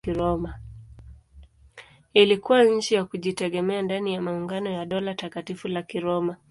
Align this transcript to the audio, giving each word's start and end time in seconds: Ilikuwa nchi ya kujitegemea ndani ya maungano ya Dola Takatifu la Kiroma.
Ilikuwa 2.13 2.63
nchi 2.63 2.95
ya 2.95 3.05
kujitegemea 3.05 3.81
ndani 3.81 4.13
ya 4.13 4.21
maungano 4.21 4.69
ya 4.71 4.85
Dola 4.85 5.15
Takatifu 5.15 5.67
la 5.67 5.81
Kiroma. 5.83 6.37